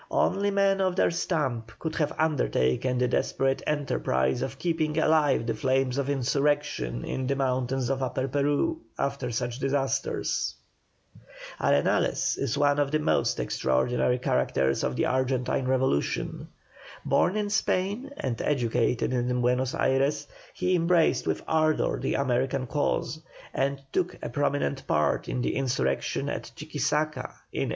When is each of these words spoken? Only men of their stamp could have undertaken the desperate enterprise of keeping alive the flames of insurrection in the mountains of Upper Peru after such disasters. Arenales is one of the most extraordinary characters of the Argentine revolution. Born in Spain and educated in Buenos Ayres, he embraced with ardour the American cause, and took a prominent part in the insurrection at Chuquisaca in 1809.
Only 0.09 0.49
men 0.49 0.81
of 0.81 0.95
their 0.95 1.11
stamp 1.11 1.73
could 1.77 1.93
have 1.97 2.11
undertaken 2.17 2.97
the 2.97 3.07
desperate 3.07 3.61
enterprise 3.67 4.41
of 4.41 4.57
keeping 4.57 4.97
alive 4.97 5.45
the 5.45 5.53
flames 5.53 5.99
of 5.99 6.09
insurrection 6.09 7.05
in 7.05 7.27
the 7.27 7.35
mountains 7.35 7.87
of 7.87 8.01
Upper 8.01 8.27
Peru 8.27 8.81
after 8.97 9.29
such 9.29 9.59
disasters. 9.59 10.55
Arenales 11.59 12.35
is 12.39 12.57
one 12.57 12.79
of 12.79 12.89
the 12.89 12.97
most 12.97 13.39
extraordinary 13.39 14.17
characters 14.17 14.83
of 14.83 14.95
the 14.95 15.05
Argentine 15.05 15.67
revolution. 15.67 16.47
Born 17.05 17.37
in 17.37 17.51
Spain 17.51 18.09
and 18.17 18.41
educated 18.41 19.13
in 19.13 19.39
Buenos 19.41 19.75
Ayres, 19.75 20.27
he 20.55 20.75
embraced 20.75 21.27
with 21.27 21.43
ardour 21.47 21.99
the 21.99 22.15
American 22.15 22.65
cause, 22.65 23.21
and 23.53 23.79
took 23.93 24.17
a 24.23 24.29
prominent 24.31 24.87
part 24.87 25.29
in 25.29 25.43
the 25.43 25.55
insurrection 25.55 26.27
at 26.27 26.45
Chuquisaca 26.55 27.33
in 27.53 27.67
1809. 27.67 27.69